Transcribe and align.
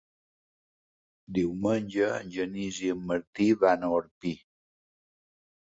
Diumenge 1.39 2.09
en 2.15 2.33
Genís 2.39 2.81
i 2.87 2.91
en 2.97 3.07
Martí 3.13 3.49
van 3.67 3.87
a 3.91 3.95
Orpí. 4.01 4.35